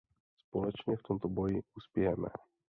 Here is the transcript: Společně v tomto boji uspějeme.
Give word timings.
Společně 0.47 0.97
v 0.97 1.03
tomto 1.03 1.27
boji 1.29 1.61
uspějeme. 1.77 2.27